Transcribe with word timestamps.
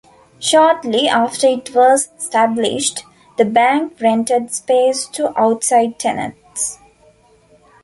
Shortly 0.39 1.07
after 1.07 1.45
it 1.45 1.75
was 1.75 2.09
established, 2.17 3.03
the 3.37 3.45
bank 3.45 3.97
rented 4.01 4.51
space 4.51 5.05
to 5.09 5.31
outside 5.39 5.99
tenants. 5.99 6.79